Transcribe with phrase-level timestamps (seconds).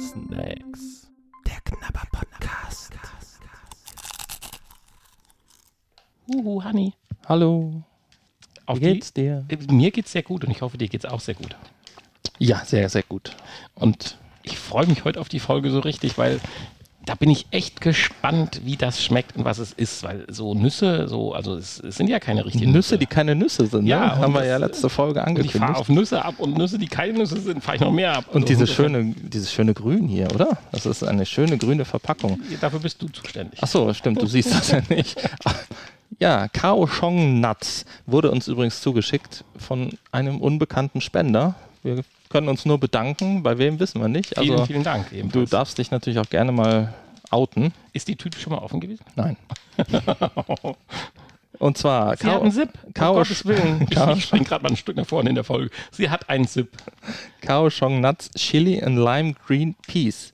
[0.00, 1.08] Snacks.
[1.46, 2.92] Der Knabber-Podcast.
[6.26, 6.94] Uhu, Honey.
[7.28, 7.84] Hallo.
[8.66, 9.46] Auf Wie die- geht's dir?
[9.70, 11.56] Mir geht's sehr gut und ich hoffe, dir geht's auch sehr gut.
[12.38, 13.36] Ja, sehr, sehr gut.
[13.76, 16.40] Und ich freue mich heute auf die Folge so richtig, weil
[17.08, 20.02] da bin ich echt gespannt, wie das schmeckt und was es ist.
[20.02, 23.66] Weil so Nüsse, so, also es, es sind ja keine richtigen Nüsse, die keine Nüsse
[23.66, 24.12] sind, Ja, ne?
[24.12, 25.80] und haben wir ja letzte Folge Und ich fahre angekündigt.
[25.80, 28.26] auf Nüsse ab und Nüsse, die keine Nüsse sind, fahre ich noch mehr ab.
[28.28, 30.58] Und Also dieses schöne, dieses schöne Grün hier, oder?
[30.72, 32.40] Das ist eine schöne grüne Verpackung.
[32.60, 33.58] Dafür bist du zuständig.
[33.62, 35.16] Ach so, stimmt, du siehst das ja nicht.
[36.18, 41.54] Ja, Kaohsiung Nuts wurde uns übrigens zugeschickt von einem unbekannten Spender.
[41.82, 44.34] Wir können uns nur bedanken, bei wem wissen wir nicht.
[44.38, 45.10] vielen, Also vielen Dank.
[45.10, 45.50] du Ebenfalls.
[45.50, 46.94] darfst dich natürlich auch gerne mal
[47.30, 47.72] outen.
[47.92, 49.04] Ist die Tüte schon mal offen gewesen?
[49.16, 49.36] Nein.
[51.58, 52.70] Und zwar Sie hat einen Zip.
[52.94, 53.82] Kao- um Gottes Willen.
[53.82, 55.70] Ich, Kao- ich spring gerade mal ein Stück nach vorne in der Folge.
[55.90, 56.70] Sie hat einen Zip.
[57.40, 60.32] Kaohsiung Nuts Chili and Lime Green Peas.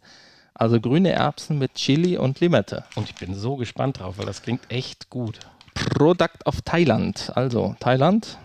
[0.55, 2.85] Also grüne Erbsen mit Chili und Limette.
[2.95, 5.39] Und ich bin so gespannt drauf, weil das klingt echt gut.
[5.75, 7.33] Product of Thailand.
[7.35, 8.39] Also Thailand.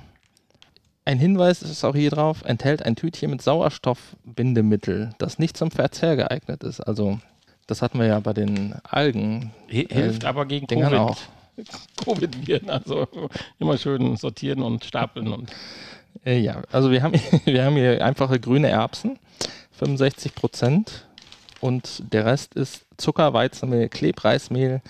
[1.09, 6.15] Ein Hinweis ist auch hier drauf, enthält ein Tütchen mit Sauerstoffbindemittel, das nicht zum Verzehr
[6.15, 6.81] geeignet ist.
[6.81, 7.19] Also
[7.65, 9.51] das hatten wir ja bei den Algen.
[9.71, 10.99] Hi- Hilft äh, aber gegen Dingern Covid.
[10.99, 11.17] auch.
[12.05, 12.69] Covid-Viren.
[12.69, 13.07] Also
[13.57, 15.29] immer schön sortieren und stapeln.
[15.33, 15.49] Und
[16.23, 17.13] Äh, ja, also wir haben,
[17.45, 19.17] wir haben hier einfache grüne Erbsen,
[19.79, 21.07] 65 Prozent.
[21.59, 24.83] Und der Rest ist Zucker, Weizenmehl, Klebreismehl,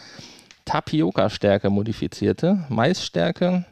[0.66, 3.64] Tapioca-Stärke modifizierte, Maisstärke,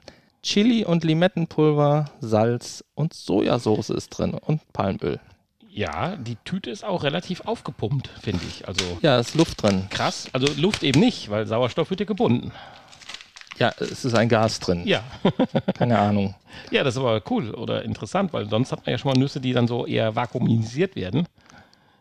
[0.43, 5.19] Chili und Limettenpulver, Salz und Sojasauce ist drin und Palmöl.
[5.69, 8.67] ja, die Tüte ist auch relativ aufgepumpt, finde ich.
[8.67, 9.87] Also Ja, ist Luft drin.
[9.89, 10.27] krass.
[10.33, 12.51] Also Luft eben nicht, weil Sauerstoff wird ja gebunden.
[13.59, 14.85] Ja, es ist ein Gas drin.
[14.85, 15.03] Ja.
[15.77, 16.35] Keine Ahnung.
[16.71, 19.39] ja, das ist aber cool oder interessant, weil sonst hat man ja schon mal Nüsse,
[19.41, 21.27] die dann so eher vakuumisiert werden.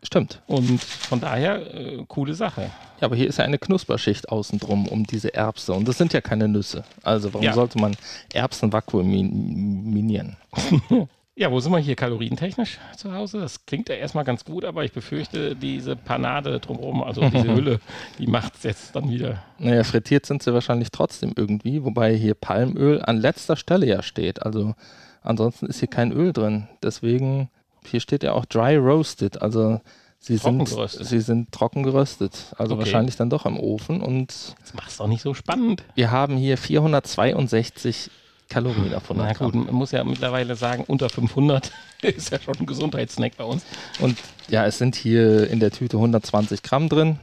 [0.02, 0.40] Stimmt.
[0.46, 2.70] Und von daher, äh, coole Sache.
[3.00, 5.72] Ja, aber hier ist ja eine Knusperschicht außen drum um diese Erbse.
[5.72, 6.84] Und das sind ja keine Nüsse.
[7.02, 7.52] Also warum Ja.
[7.54, 7.96] sollte man
[8.32, 10.36] Erbsen vakuuminieren?
[11.38, 13.40] Ja, wo sind wir hier kalorientechnisch zu Hause?
[13.40, 17.78] Das klingt ja erstmal ganz gut, aber ich befürchte, diese Panade drumherum, also diese Hülle,
[18.18, 19.42] die macht es jetzt dann wieder.
[19.58, 24.44] Naja, frittiert sind sie wahrscheinlich trotzdem irgendwie, wobei hier Palmöl an letzter Stelle ja steht.
[24.46, 24.74] Also
[25.20, 26.68] ansonsten ist hier kein Öl drin.
[26.82, 27.50] Deswegen,
[27.86, 29.40] hier steht ja auch dry roasted.
[29.42, 29.80] Also
[30.18, 31.06] sie Trocken sind, geröstet.
[31.06, 32.32] sie sind trocken geröstet.
[32.58, 32.84] Also Okay.
[32.84, 34.00] wahrscheinlich dann doch im Ofen.
[34.00, 35.82] Und Das macht es doch nicht so spannend.
[35.94, 38.10] wir haben hier 462
[38.48, 42.66] Kalorien 100 Na gut, man muss ja mittlerweile sagen, unter 500 ist ja schon ein
[42.66, 43.64] Gesundheitssnack bei uns.
[43.98, 44.16] Und
[44.48, 47.18] ja, es sind hier in der Tüte 120 Gramm drin.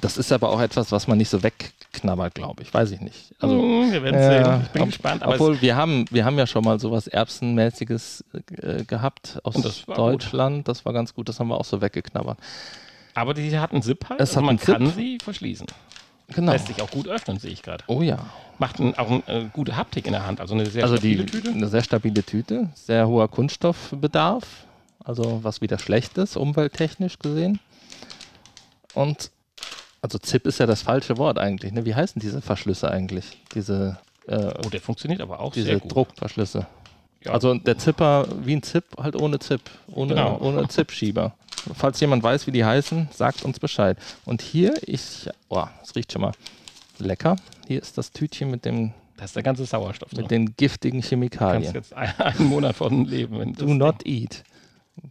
[0.00, 1.42] Das ist aber auch etwas, was man nicht so
[1.94, 2.72] wegknabbert, glaube ich.
[2.74, 3.34] Weiß ich nicht.
[3.38, 4.62] Also, Hm, wir werden Ja, sehen.
[4.64, 5.22] Ich bin ob- gespannt.
[5.22, 8.24] Aber Obwohl, wir haben, wir haben ja schon mal sowas Erbsenmäßiges
[8.62, 10.68] äh, gehabt aus das Deutschland.
[10.68, 11.28] Das war ganz gut.
[11.28, 12.38] Das haben wir auch so weggeknabbert.
[13.14, 14.20] aber die hat einen Zip halt.
[14.20, 14.74] Es also man Zip.
[14.74, 15.66] kann sie verschließen.
[16.28, 16.52] Genau.
[16.52, 17.84] Lässt sich auch gut öffnen, sehe ich gerade.
[17.86, 18.18] Oh ja.
[18.58, 20.40] Macht ein, auch eine äh, gute Haptik in der Hand.
[20.40, 21.50] Also eine sehr Also die, stabile Tüte.
[21.50, 22.70] eine sehr stabile Tüte.
[22.74, 24.44] Sehr hoher Kunststoffbedarf.
[25.04, 27.60] Also was wieder schlecht ist, umwelttechnisch gesehen.
[28.94, 29.30] Und
[30.04, 31.72] also ZIP ist ja das falsche Wort eigentlich.
[31.72, 31.86] Ne?
[31.86, 33.38] Wie heißen diese Verschlüsse eigentlich?
[33.54, 35.92] Diese, äh, Oh, der funktioniert aber auch diese sehr gut.
[35.94, 36.66] Druckverschlüsse.
[37.24, 37.32] Ja.
[37.32, 40.38] Also der Zipper wie ein Zip, halt ohne Zip, ohne, Genau.
[40.42, 41.32] ohne Zip-Schieber.
[41.74, 43.96] Falls jemand weiß, wie die heißen, sagt uns Bescheid.
[44.26, 46.32] Und hier, ich, oh, es riecht schon mal
[46.98, 47.36] lecker.
[47.66, 51.02] Hier ist das Tütchen mit, dem, da ist der ganze Sauerstoff mit den giftigen Du
[51.02, 51.72] kannst Chemikalien.
[51.74, 53.38] jetzt ein- einen Monat von leben.
[53.38, 54.44] Wenn Do not eat.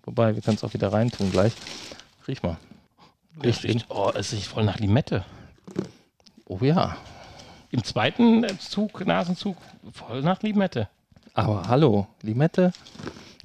[0.04, 1.54] Wobei, wir können es auch wieder reintun gleich.
[2.28, 2.58] Riech mal.
[3.42, 3.74] Richtig.
[3.74, 5.24] riecht, oh, es riecht voll nach Limette.
[6.46, 6.98] Oh ja.
[7.72, 9.58] Im zweiten äh, Zug, Nasenzug,
[9.92, 10.90] voll nach Limette.
[11.34, 12.72] Aber hallo, Limette.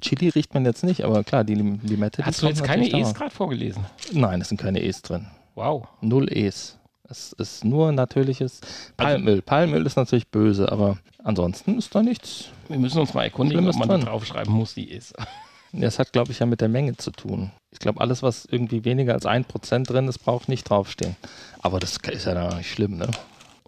[0.01, 2.21] Chili riecht man jetzt nicht, aber klar, die Lim Limette.
[2.21, 3.85] die Hast du kommt jetzt keine E's gerade vorgelesen?
[4.13, 5.27] Nein, es sind keine E's drin.
[5.55, 5.87] Wow.
[6.01, 6.77] Null E's.
[7.09, 8.61] Es ist nur natürliches
[8.95, 9.41] Palmöl.
[9.41, 12.49] Palmöl ist natürlich böse, aber ansonsten ist da nichts.
[12.67, 15.15] Wir müssen uns mal erkundigen, Schlimmes ob man da draufschreiben muss, die ist.
[15.71, 17.51] Das hat, glaube ich, ja mit der Menge zu tun.
[17.71, 21.15] Ich glaube, alles, was irgendwie weniger als 1% drin ist, braucht nicht draufstehen.
[21.61, 23.09] Aber das ist ja dann auch nicht schlimm, ne?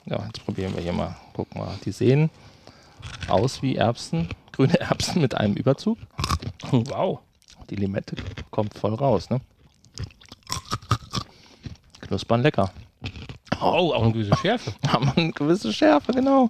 [0.05, 1.15] Ja, jetzt probieren wir hier mal.
[1.33, 1.77] Guck mal.
[1.85, 2.31] Die sehen
[3.27, 5.97] aus wie Erbsen, grüne Erbsen mit einem Überzug.
[6.71, 7.19] Wow.
[7.69, 8.15] Die Limette
[8.49, 9.39] kommt voll raus, ne?
[12.01, 12.71] Knuspern lecker.
[13.61, 14.73] Oh, auch eine gewisse Schärfe.
[14.87, 16.49] Haben eine gewisse Schärfe, genau.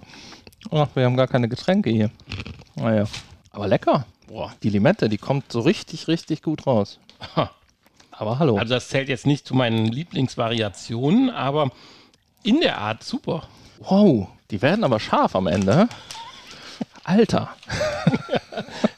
[0.70, 2.10] Ach, wir haben gar keine Getränke hier.
[2.76, 3.04] Naja.
[3.50, 4.06] Aber lecker.
[4.26, 6.98] Boah, die Limette, die kommt so richtig, richtig gut raus.
[8.10, 8.56] Aber hallo.
[8.56, 11.70] Also das zählt jetzt nicht zu meinen Lieblingsvariationen, aber
[12.42, 13.48] in der Art super.
[13.78, 15.88] Wow, die werden aber scharf am Ende.
[17.04, 17.50] Alter.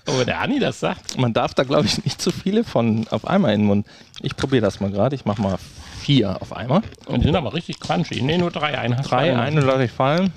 [0.06, 1.16] Oh, der Anni das sagt.
[1.18, 3.86] Man darf da, glaube ich, nicht zu viele von auf einmal in den Mund.
[4.20, 5.14] Ich probiere das mal gerade.
[5.16, 5.56] Ich mache mal
[6.00, 6.82] vier auf einmal.
[7.06, 8.20] Und die sind aber richtig crunchy.
[8.20, 8.78] Nee, nur drei.
[8.78, 10.32] Einen Drei, eine lasse ich fallen.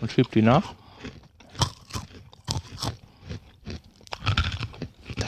[0.00, 0.72] Und schieb die nach.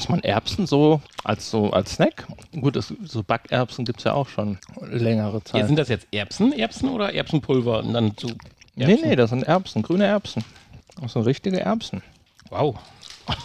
[0.09, 2.27] Dass man Erbsen so als so als Snack.
[2.59, 5.61] Gut, das, so Backerbsen gibt es ja auch schon längere Zeit.
[5.61, 7.81] Ja, sind das jetzt Erbsen, Erbsen oder Erbsenpulver?
[7.81, 8.29] Und dann zu
[8.75, 9.09] nee, Erbsen?
[9.09, 10.43] nee, das sind Erbsen, grüne Erbsen.
[10.99, 12.03] Das sind richtige Erbsen.
[12.49, 12.77] Wow.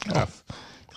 [0.00, 0.44] Krass.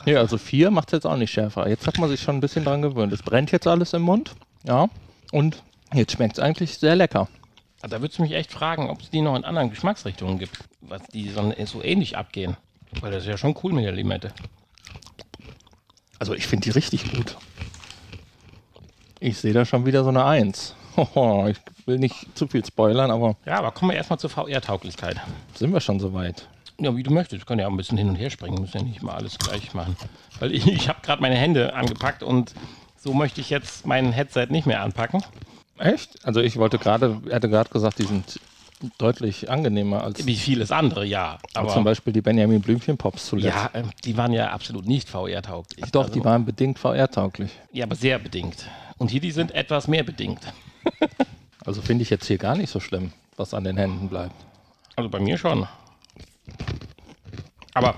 [0.05, 1.69] Nee, also vier macht es jetzt auch nicht schärfer.
[1.69, 3.13] Jetzt hat man sich schon ein bisschen dran gewöhnt.
[3.13, 4.35] Es brennt jetzt alles im Mund.
[4.65, 4.89] Ja.
[5.31, 5.63] Und
[5.93, 7.29] jetzt schmeckt es eigentlich sehr lecker.
[7.81, 10.59] Also Da würdest du mich echt fragen, ob es die noch in anderen Geschmacksrichtungen gibt,
[10.81, 12.57] was die so, so ähnlich abgehen.
[13.01, 14.31] Weil das ist ja schon cool mit der Limette.
[16.17, 17.37] Also ich finde die richtig gut.
[19.19, 20.75] Ich sehe da schon wieder so eine Eins.
[20.97, 25.17] Hoho, ich will nicht zu viel spoilern, aber Ja, aber kommen wir erstmal zur VR-Tauglichkeit.
[25.55, 26.47] sind wir schon so weit?
[26.79, 27.41] Ja, wie du möchtest.
[27.41, 29.37] Wir können ja auch ein bisschen hin und her springen, müssen ja nicht mal alles
[29.37, 29.97] gleich machen.
[30.39, 32.53] Weil ich, ich habe gerade meine Hände angepackt und
[32.97, 35.23] so möchte ich jetzt mein Headset nicht mehr anpacken.
[35.77, 36.25] Echt?
[36.25, 38.39] Also ich wollte gerade, er hatte gerade gesagt, die sind
[38.97, 41.37] deutlich angenehmer als Wie vieles andere, ja.
[41.53, 43.47] Aber zum Beispiel die Benjamin Blümchen Pops zuletzt.
[43.55, 45.91] ja, äh, die waren ja absolut nicht VR-tauglich.
[45.91, 47.51] Doch, Also- die waren bedingt VR-tauglich.
[47.73, 48.65] Ja, aber sehr bedingt.
[48.97, 50.41] Und hier, die sind etwas mehr bedingt.
[51.65, 54.33] Also finde ich jetzt hier gar nicht so schlimm, was an den Händen bleibt.
[54.95, 55.67] Also bei mir schon.
[57.73, 57.95] Aber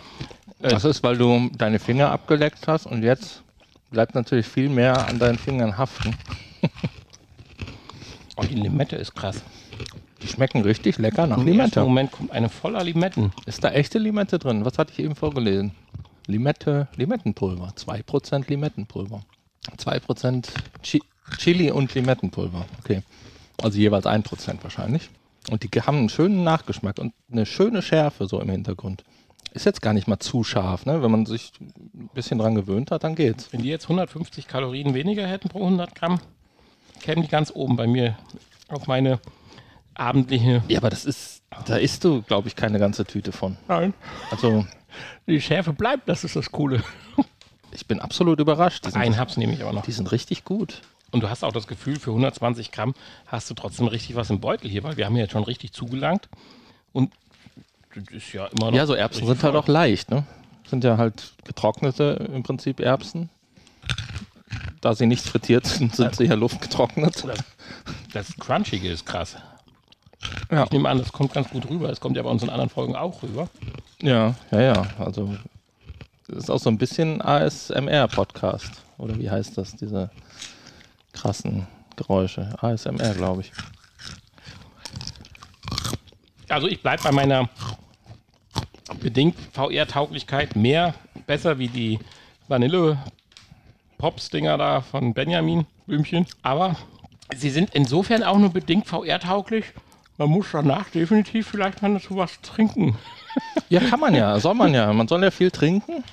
[0.62, 0.70] Äh.
[0.70, 3.44] Das ist, weil du deine Finger abgeleckt hast und jetzt
[3.92, 6.16] bleibt natürlich viel mehr an deinen Fingern haften.
[8.36, 9.42] oh, die Limette ist krass.
[10.22, 11.82] Die schmecken richtig lecker nach Im Limette.
[11.82, 13.32] Moment kommt eine voller Limetten.
[13.46, 14.66] Ist da echte Limette drin?
[14.66, 15.72] Was hatte ich eben vorgelesen?
[16.28, 17.74] Limette, Limettenpulver.
[17.76, 19.22] 2% Limettenpulver.
[19.78, 20.48] 2%
[20.84, 21.02] Chi
[21.38, 22.66] Chili und Limettenpulver.
[22.80, 23.04] Okay.
[23.62, 25.10] Also jeweils 1% wahrscheinlich.
[25.50, 29.04] Und die haben einen schönen Nachgeschmack und eine schöne Schärfe so im Hintergrund.
[29.54, 31.02] Ist jetzt gar nicht mal zu scharf, ne?
[31.02, 33.52] Wenn man sich ein bisschen dran gewöhnt hat, dann geht's.
[33.52, 36.20] Wenn die jetzt 150 Kalorien weniger hätten pro 100 Gramm,
[37.02, 38.18] kämen die ganz oben bei mir
[38.70, 39.20] auf meine
[40.02, 40.64] abendliche.
[40.68, 43.58] Ja, aber das ist, da isst du, glaube ich, keine ganze Tüte von.
[43.68, 43.94] Nein.
[44.32, 44.66] Also,
[45.28, 46.84] Die Schärfe bleibt, das ist das Coole.
[47.72, 48.86] ich bin absolut überrascht.
[48.86, 49.84] Die sind, Einen Habs nehme ich aber noch.
[49.84, 50.82] die sind richtig gut.
[51.12, 52.94] Und du hast auch das Gefühl, für 120 Gramm
[53.28, 55.74] hast du trotzdem richtig was im Beutel hier, weil wir haben ja jetzt schon richtig
[55.74, 56.30] zugelangt.
[56.94, 57.12] Und
[57.94, 58.78] das ist ja immer noch.
[58.78, 60.24] Ja, so Erbsen sind halt auch leicht, ne?
[60.66, 63.30] Sind ja halt getrocknete im Prinzip Erbsen.
[64.80, 67.26] Da sie nicht frittiert sind, sind sie ja luftgetrocknet.
[67.26, 67.40] Das,
[68.14, 69.36] das Crunchige ist krass.
[70.52, 70.66] Ja.
[70.66, 71.90] Ich nehme an, das kommt ganz gut rüber.
[71.90, 73.50] Es kommt ja bei uns in anderen Folgen auch rüber.
[74.02, 74.86] Ja, ja, ja.
[75.00, 75.36] Also
[76.28, 78.82] das ist auch so ein bisschen ASMR-Podcast.
[78.98, 79.76] Oder wie heißt das?
[79.76, 80.10] Diese
[81.14, 82.54] krassen Geräusche.
[82.62, 83.52] ASMR, glaube ich.
[86.50, 87.50] Also ich bleibe bei meiner
[89.00, 90.94] bedingt VR-Tauglichkeit mehr
[91.26, 92.00] besser wie die
[92.48, 96.26] Vanille-Pops-Dinger da von Benjamin Blümchen.
[96.42, 96.76] Aber
[97.36, 99.66] sie sind insofern auch nur bedingt VR-tauglich.
[100.18, 102.98] Man muss danach definitiv vielleicht mal dazu was trinken.
[103.70, 104.40] Ja, kann man ja.
[104.40, 104.92] Soll man ja.
[104.94, 106.04] Man soll ja viel trinken.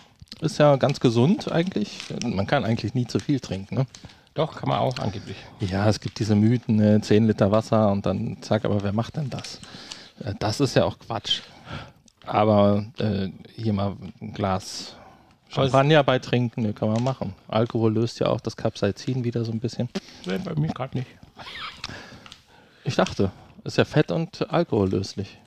[0.40, 1.98] Ist ja ganz gesund eigentlich.
[2.24, 3.86] Man kann eigentlich nie zu viel trinken, ne?
[4.34, 5.36] Doch, kann man auch angeblich.
[5.58, 7.00] Ja, es gibt diese Mythen, ne?
[7.00, 9.58] 10 Liter Wasser und dann zack, aber wer macht denn das?
[10.24, 11.40] Äh, Das ist ja auch Quatsch.
[12.24, 14.94] Aber äh, hier mal ein Glas
[15.48, 17.34] Champagner bei trinken, ne, kann man machen.
[17.49, 19.88] Alkohol löst ja auch das Capsaicin wieder so ein bisschen.
[20.26, 21.08] Nee, bei mir gerade nicht.
[22.84, 23.30] Ich dachte,
[23.68, 25.38] ist ja fett- und alkohollöslich.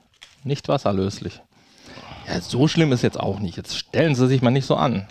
[0.44, 1.40] Nicht wasserlöslich.
[2.26, 3.56] Ja, so schlimm ist jetzt auch nicht.
[3.56, 5.08] Jetzt stellen Sie sich mal nicht so an,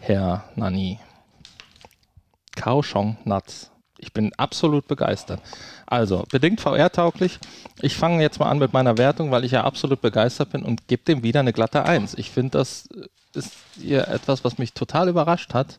[0.00, 0.98] Herr Nani.
[2.56, 3.70] Kaohsiung Nuts.
[3.98, 5.40] Ich bin absolut begeistert.
[5.86, 7.38] Also, bedingt VR-tauglich.
[7.80, 10.88] Ich fange jetzt mal an mit meiner Wertung, weil ich ja absolut begeistert bin und
[10.88, 12.14] gebe dem wieder eine glatte Eins.
[12.14, 12.88] Ich finde, das
[13.34, 15.78] ist hier etwas, was mich total überrascht hat.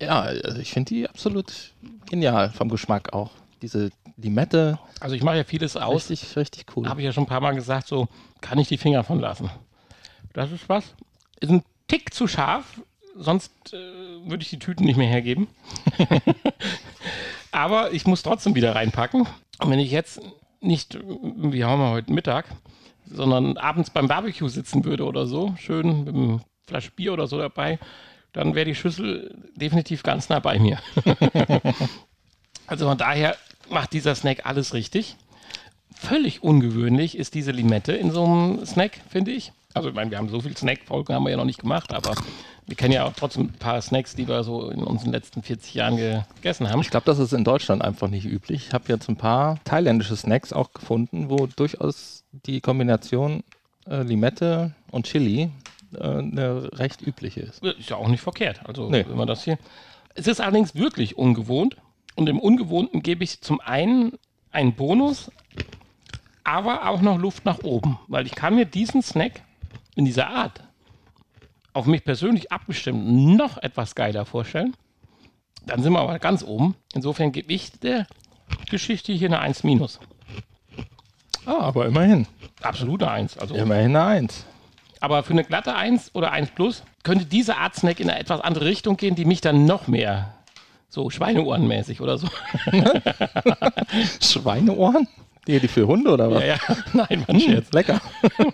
[0.00, 1.72] Ja, also ich finde die absolut
[2.08, 3.30] genial vom Geschmack auch.
[3.64, 6.10] Diese Limette, Also ich mache ja vieles aus.
[6.10, 6.86] richtig, richtig cool.
[6.86, 8.08] Habe ich ja schon ein paar Mal gesagt, so
[8.42, 9.48] kann ich die Finger von lassen.
[10.34, 10.94] Das ist was.
[11.40, 12.82] Ist ein Tick zu scharf,
[13.16, 13.78] sonst äh,
[14.28, 15.48] würde ich die Tüten nicht mehr hergeben.
[17.52, 19.26] Aber ich muss trotzdem wieder reinpacken.
[19.58, 20.20] Und wenn ich jetzt
[20.60, 22.44] nicht, wie haben wir heute Mittag,
[23.06, 27.38] sondern abends beim Barbecue sitzen würde oder so, schön mit einem Flasche Bier oder so
[27.38, 27.78] dabei,
[28.34, 30.78] dann wäre die Schüssel definitiv ganz nah bei mir.
[32.66, 33.38] also von daher
[33.70, 35.16] macht dieser Snack alles richtig
[35.96, 39.52] völlig ungewöhnlich ist diese Limette in so einem Snack, finde ich.
[39.72, 42.14] Also, ich meine, wir haben so viel Snack-Folgen haben wir ja noch nicht gemacht, aber
[42.66, 45.74] wir kennen ja auch trotzdem ein paar Snacks, die wir so in unseren letzten 40
[45.74, 46.80] Jahren gegessen haben.
[46.80, 48.66] Ich glaube, das ist in Deutschland einfach nicht üblich.
[48.68, 53.42] Ich habe jetzt ein paar thailändische Snacks auch gefunden, wo durchaus die Kombination
[53.88, 55.50] äh, Limette und Chili
[55.96, 57.64] äh, eine recht übliche ist.
[57.64, 58.60] Ist ja auch nicht verkehrt.
[58.64, 59.04] Also, Nee.
[59.08, 59.58] wenn man das hier.
[60.14, 61.76] Es ist allerdings wirklich ungewohnt.
[62.16, 64.12] Und im Ungewohnten gebe ich zum einen
[64.50, 65.30] einen Bonus,
[66.44, 67.98] aber auch noch Luft nach oben.
[68.08, 69.42] Weil ich kann mir diesen Snack
[69.96, 70.62] in dieser Art
[71.72, 73.06] auf mich persönlich abgestimmt
[73.36, 74.76] noch etwas geiler vorstellen.
[75.66, 76.76] Dann sind wir aber ganz oben.
[76.94, 78.06] Insofern gebe ich der
[78.70, 79.98] Geschichte hier eine 1 minus.
[81.46, 82.26] Ah, aber immerhin.
[82.62, 83.38] Absolute 1.
[83.38, 84.46] Also, Immerhin eine Eins.
[85.00, 88.40] Aber für eine glatte 1 oder 1 plus könnte diese Art Snack in eine etwas
[88.40, 90.34] andere Richtung gehen, die mich dann noch mehr
[90.94, 92.28] so Schweineohrenmäßig oder so.
[94.22, 95.08] Schweineohren?
[95.46, 96.40] Die, die für Hunde oder was?
[96.40, 96.58] Ja, ja.
[97.08, 97.70] Nein, man Scherz.
[97.72, 98.00] Lecker.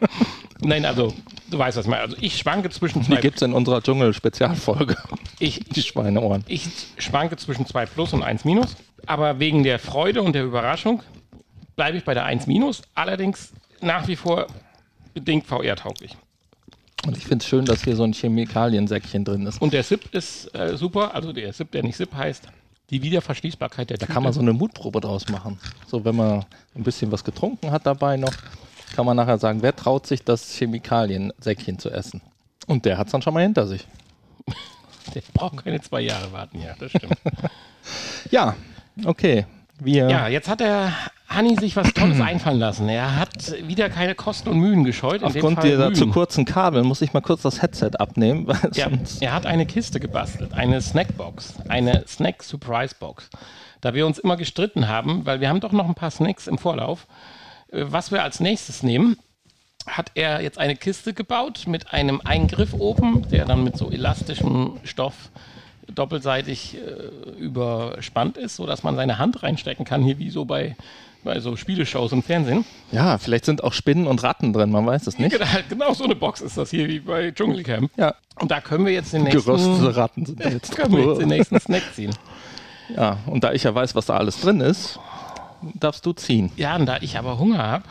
[0.60, 1.14] Nein, also
[1.50, 2.02] du weißt was ich meine.
[2.02, 3.20] Also ich schwanke zwischen Die zwei.
[3.20, 4.96] gibt es in unserer Dschungel-Spezialfolge.
[5.38, 6.44] Ich, Die Schweineohren.
[6.48, 6.66] ich
[6.98, 8.74] schwanke zwischen 2 plus und 1 minus.
[9.06, 11.02] Aber wegen der Freude und der Überraschung
[11.76, 12.82] bleibe ich bei der 1 minus.
[12.94, 14.46] Allerdings nach wie vor
[15.14, 16.16] bedingt VR-tauglich.
[17.06, 19.60] Und ich finde es schön, dass hier so ein Chemikaliensäckchen drin ist.
[19.60, 21.14] Und der SIP ist äh, super.
[21.14, 22.46] Also der SIP, der nicht SIP heißt.
[22.90, 25.58] Die Wiederverschließbarkeit der Da kann man so eine Mutprobe draus machen.
[25.86, 28.34] So, wenn man ein bisschen was getrunken hat dabei noch,
[28.94, 32.20] kann man nachher sagen, wer traut sich, das Chemikaliensäckchen zu essen?
[32.66, 33.86] Und der hat es dann schon mal hinter sich.
[35.14, 37.16] Der braucht keine zwei Jahre warten, ja, das stimmt.
[38.30, 38.54] Ja,
[39.04, 39.46] okay.
[39.80, 40.92] Wir, ja, jetzt hat der
[41.30, 42.88] Hanni sich was Tolles einfallen lassen.
[42.88, 45.22] Er hat wieder keine Kosten und Mühen gescheut.
[45.22, 48.46] Aufgrund dieser zu kurzen Kabel muss ich mal kurz das Headset abnehmen.
[48.72, 48.88] Ja,
[49.20, 53.30] er hat eine Kiste gebastelt, eine Snackbox, eine Snack Surprise Box.
[53.80, 56.58] Da wir uns immer gestritten haben, weil wir haben doch noch ein paar Snacks im
[56.58, 57.06] Vorlauf,
[57.70, 59.16] äh, was wir als nächstes nehmen,
[59.86, 64.78] hat er jetzt eine Kiste gebaut mit einem Eingriff oben, der dann mit so elastischem
[64.84, 65.30] Stoff
[65.94, 70.76] doppelseitig äh, überspannt ist, sodass man seine Hand reinstecken kann, hier wie so bei,
[71.22, 72.64] bei so Spieleshows im Fernsehen.
[72.92, 75.32] ja, vielleicht sind auch Spinnen und Ratten drin, man weiß es nicht.
[75.32, 77.90] Genau, genau so eine Box ist das hier wie bei Dschungelcamp.
[77.96, 81.04] Ja, Und da können wir jetzt den nächsten, geröstete Ratten sind da jetzt können wir
[81.06, 82.14] jetzt den nächsten Snack ziehen.
[82.96, 84.98] Ja, und da ich ja weiß, was da alles drin ist,
[85.74, 86.50] darfst du ziehen.
[86.56, 87.84] Ja, und da ich aber Hunger habe,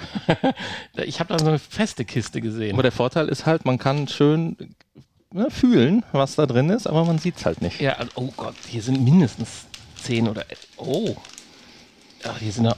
[1.05, 2.73] ich habe da so eine feste Kiste gesehen.
[2.73, 4.57] Aber der Vorteil ist halt, man kann schön
[5.31, 7.79] ne, fühlen, was da drin ist, aber man sieht es halt nicht.
[7.79, 9.65] Ja, also, oh Gott, hier sind mindestens
[10.01, 10.43] zehn oder.
[10.77, 11.15] Oh.
[12.23, 12.75] Ach, hier sind noch.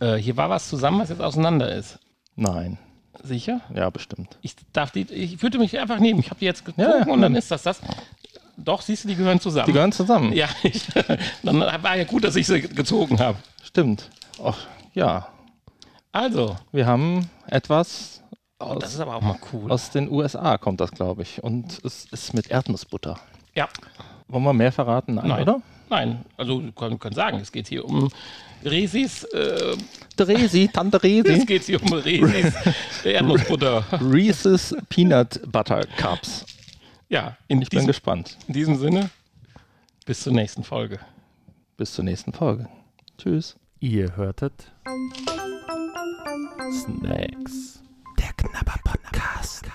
[0.00, 1.98] Äh, hier war was zusammen, was jetzt auseinander ist.
[2.36, 2.78] Nein,
[3.22, 3.60] Sicher?
[3.74, 4.36] ja, bestimmt.
[4.42, 5.02] Ich darf die.
[5.12, 6.20] Ich würde mich einfach nehmen.
[6.20, 7.80] Ich habe die jetzt getrunken Ja, ja, und dann ist das das.
[8.56, 9.66] Doch, siehst du, die gehören zusammen.
[9.66, 10.32] Die gehören zusammen.
[10.32, 10.84] ja, ich,
[11.42, 13.38] dann war ja gut, dass ich sie gezogen habe.
[13.62, 14.10] Stimmt.
[14.38, 14.56] Och,
[14.94, 15.26] ja,
[16.12, 18.22] Also, wir haben etwas
[18.60, 19.70] oh, das ist aber auch mal cool.
[19.72, 21.42] aus den USA, kommt das, glaube ich.
[21.42, 23.18] Und es ist mit Erdnussbutter.
[23.54, 23.68] ja.
[24.28, 25.14] Wollen wir mehr verraten?
[25.16, 25.42] Nein, Nein.
[25.42, 25.60] oder?
[25.90, 28.10] Nein, also wir können, können sagen, es geht hier um
[28.64, 29.76] Resis, äh,
[30.18, 31.44] Resi, Tante es Resi.
[31.44, 32.54] geht hier um Resis
[33.04, 33.84] Erdnussbutter.
[34.00, 36.46] Reese's Peanut Butter Cups.
[37.08, 38.38] Ja, in Ich bin diesem, gespannt.
[38.48, 39.10] in diesem Sinne,
[40.06, 40.98] bis zur nächsten Folge.
[41.76, 42.68] Bis zur nächsten Folge.
[43.18, 43.56] Tschüss.
[43.80, 44.72] Ihr hörtet
[46.72, 47.82] Snacks.
[48.18, 49.66] Der Knabber Podcast.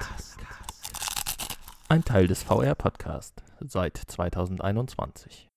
[1.89, 5.48] Ein Teil des VR Podcast seit 2021.